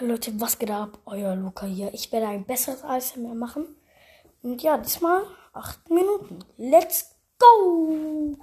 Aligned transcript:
Hallo 0.00 0.10
Leute, 0.10 0.32
was 0.40 0.58
geht 0.58 0.72
ab? 0.72 0.98
Euer 1.06 1.36
Luca 1.36 1.66
hier. 1.66 1.94
Ich 1.94 2.10
werde 2.10 2.26
ein 2.26 2.44
besseres 2.44 2.82
ASMR 2.82 3.32
machen. 3.32 3.76
Und 4.42 4.60
ja, 4.60 4.76
diesmal 4.76 5.22
8 5.52 5.88
Minuten. 5.88 6.40
Let's 6.56 7.14
go! 7.38 8.36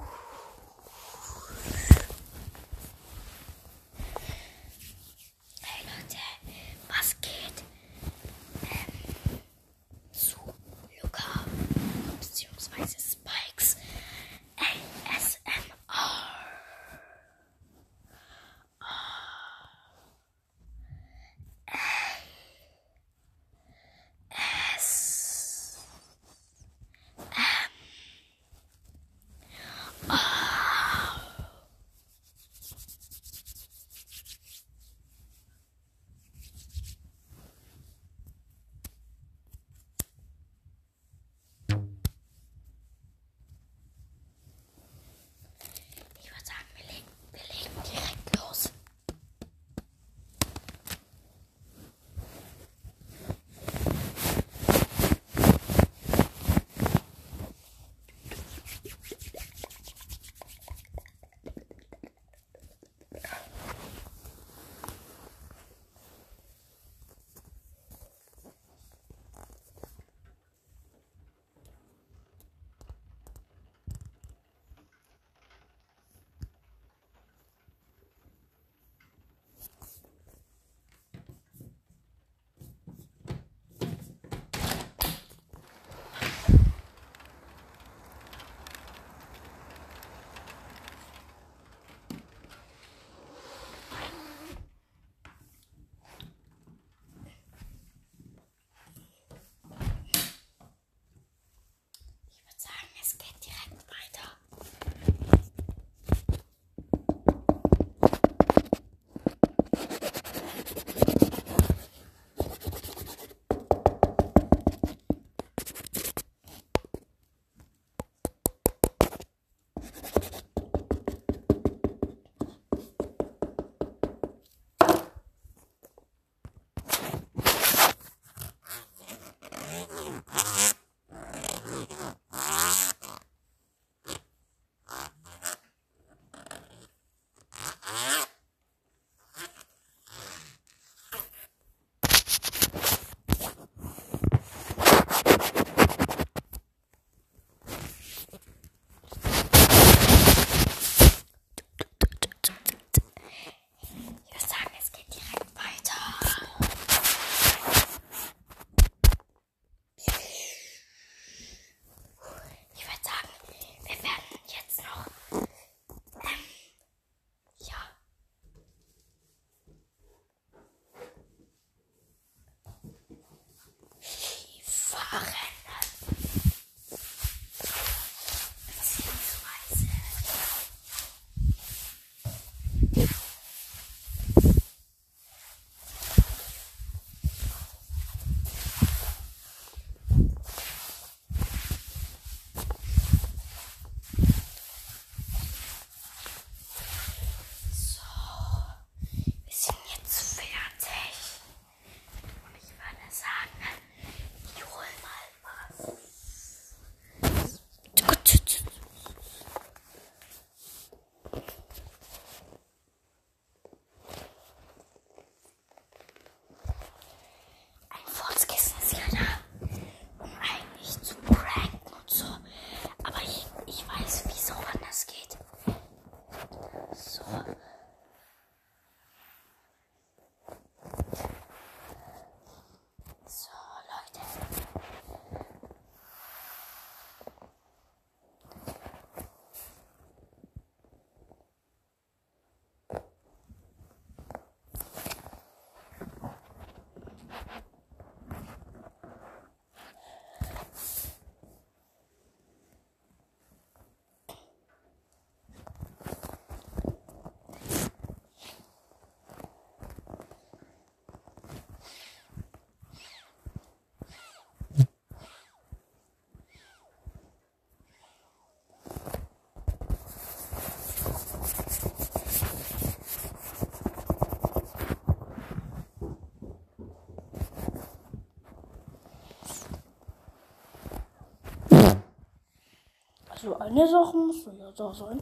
So 283.42 283.58
eine 283.58 283.88
Sache 283.88 284.18
muss 284.18 284.46
ja 284.46 284.72
da 284.72 284.94
sein. 284.94 285.20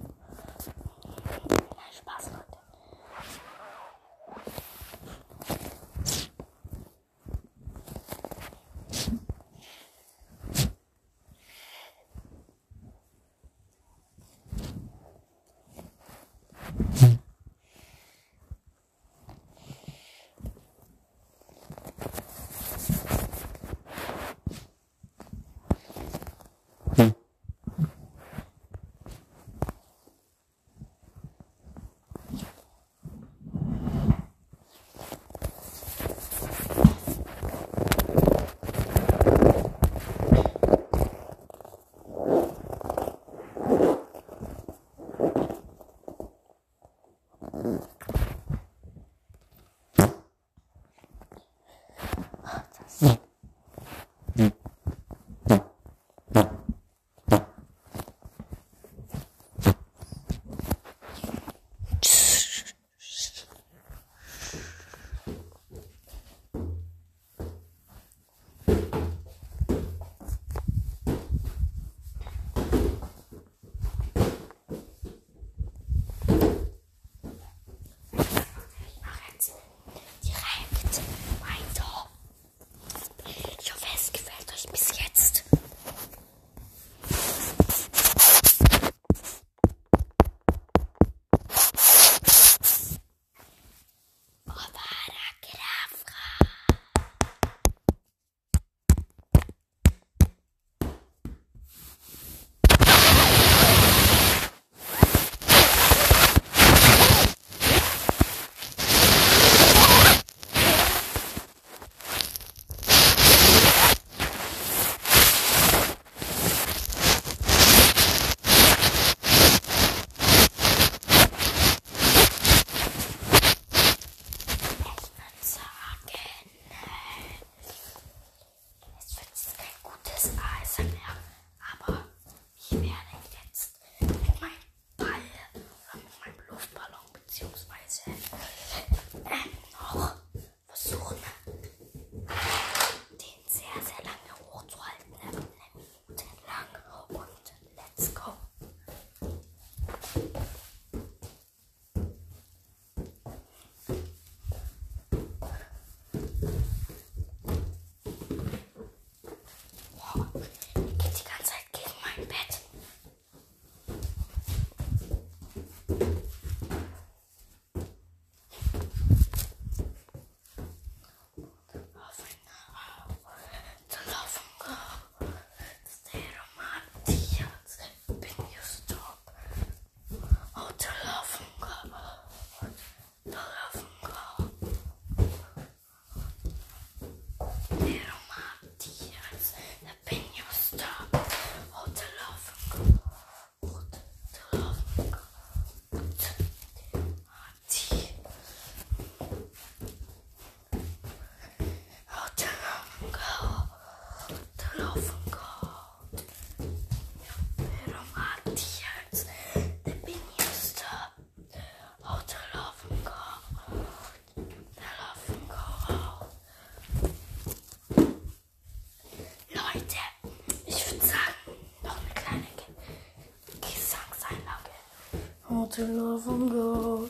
To 225.72 225.86
love 225.86 226.28
and 226.28 226.50
go, 226.50 227.10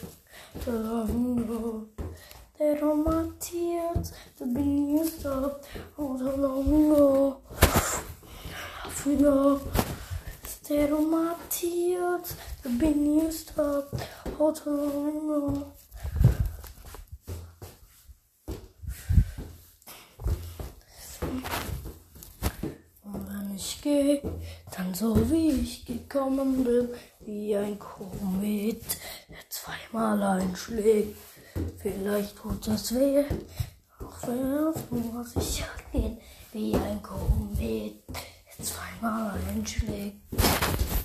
to 0.64 0.72
love 0.72 1.10
and 1.10 1.48
go. 1.48 1.88
That 2.58 2.84
all 2.84 2.96
my 2.96 3.30
tears 3.40 4.12
been 4.54 4.98
used 4.98 5.26
up, 5.26 5.64
all 5.98 6.18
to 6.18 6.26
love 6.26 6.68
and 6.68 6.94
go, 6.94 7.42
love 9.06 9.06
and 9.06 9.20
go. 9.22 9.62
That 10.68 10.92
all 10.92 11.02
my 11.02 11.36
tears 11.50 12.36
have 12.64 12.78
been 12.78 13.20
used 13.20 13.58
up, 13.58 13.96
all 14.38 14.52
to 14.52 14.70
love 14.70 15.08
and 15.08 15.22
go. 15.22 15.72
Und 23.06 23.28
wenn 23.30 23.56
ich 23.56 23.82
gehe, 23.82 24.22
dann 24.76 24.94
so 24.94 25.32
wie 25.32 25.52
ich 25.52 25.86
gekommen 25.86 26.64
bin, 26.64 26.90
wie 27.30 27.56
ein 27.56 27.78
Komet, 27.78 28.84
der 29.30 29.38
zweimal 29.50 30.22
einschlägt. 30.24 31.16
Vielleicht 31.78 32.36
tut 32.36 32.66
das 32.68 32.96
weh, 32.96 33.24
auch 34.00 34.28
wenn 34.28 35.00
Nummer 35.00 35.24
sicher 35.24 35.68
gehen, 35.92 36.18
wie 36.54 36.74
ein 36.74 37.02
Komet, 37.04 38.02
der 38.08 38.66
zweimal 38.66 39.38
einschlägt. 39.48 40.18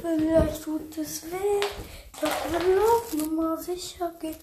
Vielleicht 0.00 0.62
tut 0.62 0.96
es 0.96 1.24
weh, 1.24 1.60
doch 2.20 2.30
wenn 2.50 2.68
wir 2.68 2.80
auf 2.80 3.14
Nummer 3.14 3.58
sicher 3.58 4.10
gehen, 4.18 4.36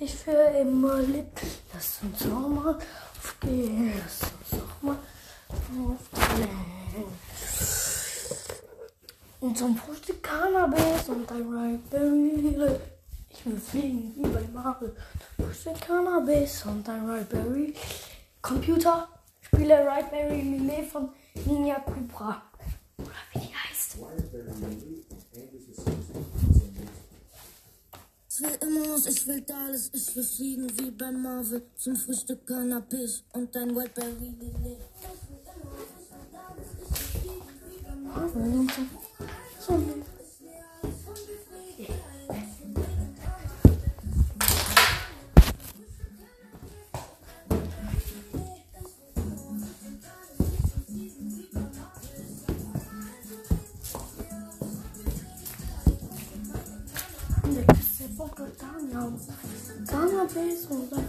ich 0.00 0.14
für 0.14 0.32
immer 0.32 0.98
lebt. 0.98 1.40
Lass 1.72 2.00
uns 2.02 2.22
auch 2.32 2.48
mal 2.48 2.78
aufgehen, 3.16 3.92
lass 4.02 4.22
uns 4.22 4.62
auch 4.62 4.82
mal 4.82 4.98
aufgehen. 5.48 7.27
Und 9.40 9.56
zum 9.56 9.76
Frühstück 9.76 10.20
Cannabis 10.20 11.08
und 11.08 11.30
ein 11.30 11.54
Raspberry. 11.54 12.76
Ich 13.30 13.46
will 13.46 13.56
fliegen 13.56 14.12
wie 14.16 14.28
bei 14.28 14.42
Marvel. 14.52 14.96
Frühstück 15.36 15.80
Cannabis 15.80 16.64
und 16.66 16.88
ein 16.88 17.08
Raspberry. 17.08 17.72
Computer, 18.42 19.08
spiele 19.40 19.86
Raspberry 19.86 20.42
Melee 20.42 20.82
von 20.82 21.10
Ninja 21.46 21.78
Cobra. 21.80 22.42
Oder 22.98 23.10
wie 23.32 23.38
die 23.38 23.54
heißt. 23.54 23.98
Ich 28.30 28.40
will 28.40 28.58
immer 28.60 28.94
was, 28.94 29.06
ich 29.06 29.26
will 29.26 29.44
alles, 29.52 29.90
ich 29.94 30.16
will 30.16 30.24
fliegen 30.24 30.78
wie 30.80 30.90
bei 30.90 31.12
Marvel. 31.12 31.62
Zum 31.76 31.94
Frühstück 31.94 32.44
Cannabis 32.44 33.22
und 33.32 33.56
ein 33.56 33.72
Wildberry 39.68 39.84
Lillet. 39.84 40.04
So. 53.82 53.98
Der 57.44 57.64
Küsse 57.66 58.08
von 58.16 58.30
Catania. 58.30 59.12
Cannabis 59.86 60.66
und 60.66 60.92
dann. 60.92 61.08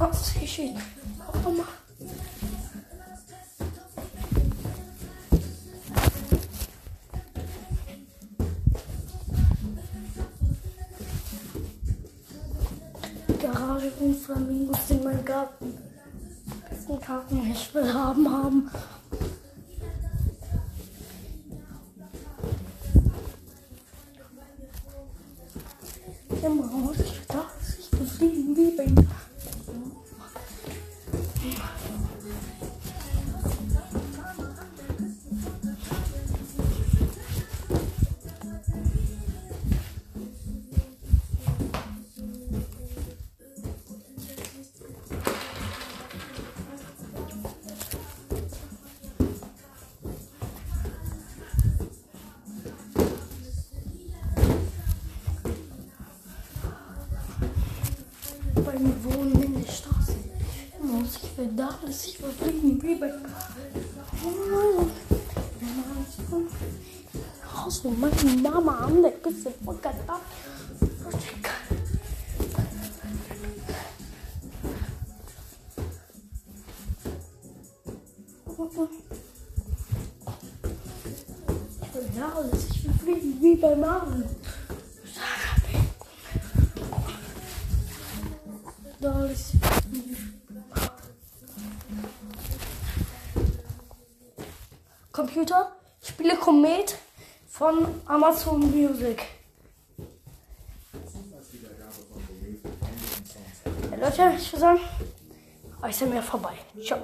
Oh, 0.00 0.12
sehr 0.12 0.46
schön. 0.46 0.76
Oh, 1.44 1.50
mal. 1.50 1.64
Garage 1.64 1.89
Garten, 17.10 17.50
ich 17.50 17.74
will 17.74 17.92
haben, 17.92 18.30
haben. 18.30 18.70
Mir 58.80 59.04
wohnen 59.04 59.42
in 59.42 59.62
der 59.62 59.70
Straße. 59.70 60.14
Immer 60.80 61.02
aus, 61.02 61.18
ich 61.22 61.38
will 61.38 61.50
da, 61.56 61.78
ich 61.88 62.22
will 62.22 62.30
fliegen 62.30 62.82
wie 62.82 62.94
bei 62.94 63.12
Haus 67.54 67.78
von 67.78 68.00
meiner 68.00 68.50
Mama 68.50 68.86
an 68.86 69.02
der 69.02 69.12
Küste 69.12 69.52
von 69.64 69.80
Katar. 69.80 70.20
Ich 81.82 81.94
will 81.94 82.22
alles, 82.22 82.70
ich 82.70 82.84
will 82.84 82.92
fliegen 82.94 83.42
wie 83.42 83.56
bei 83.56 83.76
Marvel. 83.76 84.24
Ist 89.00 89.52
Computer, 95.10 95.72
spiele 96.02 96.36
Komet 96.36 96.98
von 97.48 97.86
Amazon 98.04 98.60
Music. 98.60 99.22
Ja, 103.90 103.96
Leute, 103.96 104.32
ich 104.36 104.52
würde 104.52 104.60
sagen, 104.60 104.80
ich 105.88 105.98
bin 105.98 106.10
mir 106.10 106.22
vorbei. 106.22 106.52
Ciao. 106.84 107.00